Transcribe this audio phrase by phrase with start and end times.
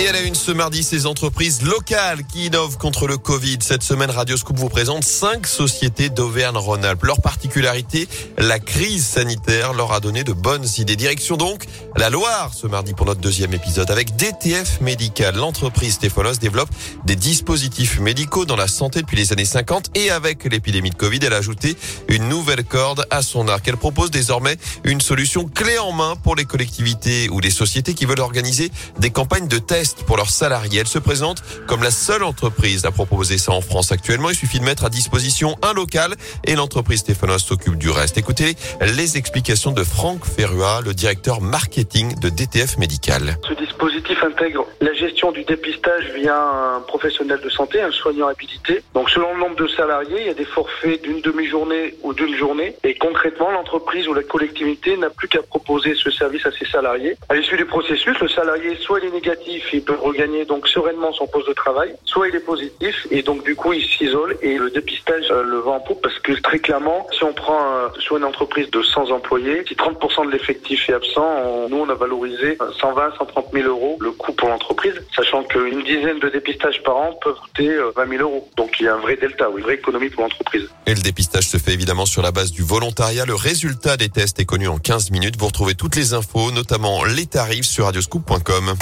[0.00, 3.58] Et à la une ce mardi, ces entreprises locales qui innovent contre le Covid.
[3.60, 7.02] Cette semaine, Radio Scoop vous présente cinq sociétés d'Auvergne-Rhône-Alpes.
[7.02, 8.08] Leur particularité,
[8.38, 10.96] la crise sanitaire leur a donné de bonnes idées.
[10.96, 11.66] Direction donc
[11.96, 15.36] la Loire ce mardi pour notre deuxième épisode avec DTF Médical.
[15.36, 16.70] L'entreprise Stéphanos développe
[17.04, 21.18] des dispositifs médicaux dans la santé depuis les années 50 et avec l'épidémie de Covid,
[21.24, 21.76] elle a ajouté
[22.08, 23.68] une nouvelle corde à son arc.
[23.68, 28.06] Elle propose désormais une solution clé en main pour les collectivités ou les sociétés qui
[28.06, 30.80] veulent organiser des campagnes de tests pour leurs salariés.
[30.80, 34.30] Elle se présente comme la seule entreprise à proposer ça en France actuellement.
[34.30, 38.18] Il suffit de mettre à disposition un local et l'entreprise Stéphanos s'occupe du reste.
[38.18, 43.38] Écoutez les explications de Franck Ferrua, le directeur marketing de DTF Médical.
[43.80, 48.82] Dispositif intègre la gestion du dépistage via un professionnel de santé, un soignant habilité.
[48.92, 52.34] Donc selon le nombre de salariés, il y a des forfaits d'une demi-journée ou d'une
[52.36, 52.76] journée.
[52.84, 57.16] Et concrètement, l'entreprise ou la collectivité n'a plus qu'à proposer ce service à ses salariés.
[57.30, 61.14] À l'issue du processus, le salarié, soit il est négatif, il peut regagner donc sereinement
[61.14, 64.58] son poste de travail, soit il est positif et donc du coup il s'isole et
[64.58, 67.88] le dépistage euh, le vend en poupe parce que très clairement, si on prend euh,
[67.98, 71.94] soit une entreprise de 100 employés, si 30% de l'effectif est absent, nous on a
[71.94, 73.69] valorisé 120, 130 000
[74.00, 78.08] le coût pour l'entreprise, sachant qu'une dizaine de dépistages par an peuvent coûter 20 euh,
[78.08, 78.48] 000 euros.
[78.56, 80.68] Donc il y a un vrai delta, une vraie économie pour l'entreprise.
[80.86, 83.24] Et le dépistage se fait évidemment sur la base du volontariat.
[83.24, 85.36] Le résultat des tests est connu en 15 minutes.
[85.38, 88.74] Vous retrouvez toutes les infos, notamment les tarifs sur radioscoop.com.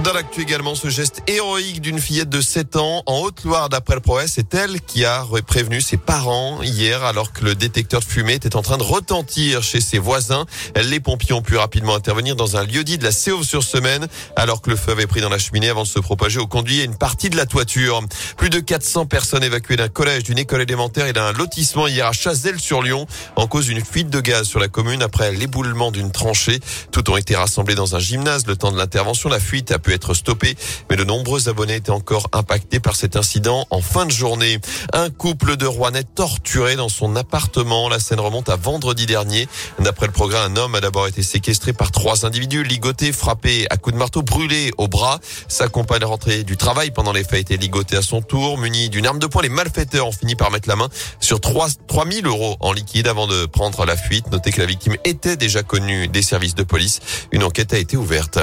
[0.00, 4.02] Dans l'actu également, ce geste héroïque d'une fillette de 7 ans en Haute-Loire d'après le
[4.02, 8.34] progrès, c'est elle qui a prévenu ses parents hier alors que le détecteur de fumée
[8.34, 10.44] était en train de retentir chez ses voisins.
[10.76, 14.68] Les pompiers ont pu rapidement intervenir dans un lieu dit de la Séauve-sur-Semaine alors que
[14.68, 16.96] le feu avait pris dans la cheminée avant de se propager au conduit et une
[16.96, 18.00] partie de la toiture.
[18.36, 22.12] Plus de 400 personnes évacuées d'un collège, d'une école élémentaire et d'un lotissement hier à
[22.12, 26.60] Chazelles-sur-Lyon en cause d'une fuite de gaz sur la commune après l'éboulement d'une tranchée.
[26.92, 29.30] Tout ont été rassemblés dans un gymnase le temps de l'intervention.
[29.30, 30.56] La fuite a pu être stoppé,
[30.90, 34.58] mais de nombreux abonnés étaient encore impactés par cet incident en fin de journée.
[34.92, 37.88] Un couple de Rouennais torturé dans son appartement.
[37.88, 39.46] La scène remonte à vendredi dernier.
[39.78, 43.76] D'après le progrès, un homme a d'abord été séquestré par trois individus, ligoté, frappé à
[43.76, 45.20] coups de marteau, brûlé au bras.
[45.46, 48.58] Sa compagne rentrée du travail pendant les faits été ligotée à son tour.
[48.58, 50.88] Muni d'une arme de poing, les malfaiteurs ont fini par mettre la main
[51.20, 54.32] sur 3, 3000 euros en liquide avant de prendre la fuite.
[54.32, 56.98] Notez que la victime était déjà connue des services de police.
[57.30, 58.40] Une enquête a été ouverte.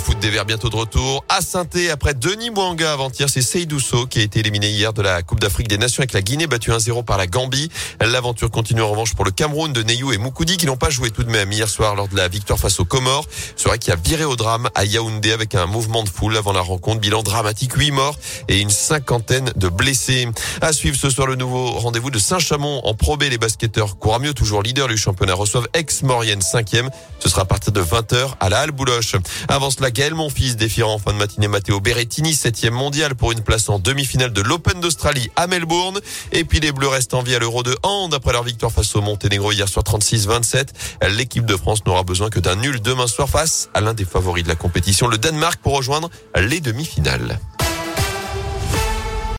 [0.00, 3.28] Foot des Verts bientôt de retour à saint après Denis Mwanga avant-hier.
[3.28, 6.22] C'est Seydousso qui a été éliminé hier de la Coupe d'Afrique des Nations avec la
[6.22, 7.70] Guinée battue 1-0 par la Gambie.
[8.00, 11.10] L'aventure continue en revanche pour le Cameroun de Neyou et Moukoudi qui n'ont pas joué
[11.10, 13.26] tout de même hier soir lors de la victoire face aux Comores.
[13.64, 16.60] Vrai qui a viré au drame à Yaoundé avec un mouvement de foule avant la
[16.60, 17.00] rencontre.
[17.00, 18.18] Bilan dramatique, 8 morts
[18.48, 20.28] et une cinquantaine de blessés.
[20.60, 23.28] À suivre ce soir le nouveau rendez-vous de Saint-Chamond en probé.
[23.30, 26.88] Les basketteurs mieux toujours leader du championnat, reçoivent ex-Maurienne 5e.
[27.20, 29.14] Ce sera à partir de 20h à la Halle Bouloche.
[29.48, 33.42] Avance la Gaël fils défiant en fin de matinée Matteo Berrettini, septième mondial pour une
[33.42, 35.98] place en demi-finale de l'Open d'Australie à Melbourne.
[36.32, 38.94] Et puis les Bleus restent en vie à l'Euro de hand après leur victoire face
[38.96, 40.68] au Monténégro hier soir 36-27.
[41.16, 44.44] L'équipe de France n'aura besoin que d'un nul demain soir face à l'un des favoris
[44.44, 47.38] de la compétition, le Danemark, pour rejoindre les demi-finales.